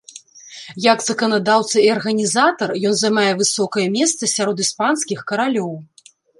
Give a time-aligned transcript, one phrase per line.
[0.93, 5.71] Як заканадаўца і арганізатар ён займае высокае месца сярод іспанскіх каралёў.